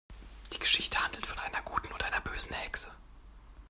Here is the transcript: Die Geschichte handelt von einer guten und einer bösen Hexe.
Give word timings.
Die 0.53 0.57
Geschichte 0.57 0.97
handelt 1.03 1.27
von 1.27 1.37
einer 1.37 1.61
guten 1.61 1.93
und 1.93 2.01
einer 2.03 2.21
bösen 2.21 2.55
Hexe. 2.55 2.89